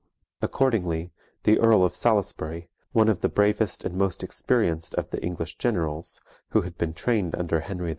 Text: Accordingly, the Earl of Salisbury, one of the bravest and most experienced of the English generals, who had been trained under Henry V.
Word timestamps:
Accordingly, 0.41 1.11
the 1.43 1.59
Earl 1.59 1.85
of 1.85 1.95
Salisbury, 1.95 2.69
one 2.91 3.07
of 3.07 3.21
the 3.21 3.29
bravest 3.29 3.85
and 3.85 3.95
most 3.95 4.23
experienced 4.23 4.95
of 4.95 5.11
the 5.11 5.23
English 5.23 5.59
generals, 5.59 6.19
who 6.49 6.61
had 6.63 6.75
been 6.75 6.95
trained 6.95 7.35
under 7.35 7.59
Henry 7.59 7.89
V. 7.89 7.89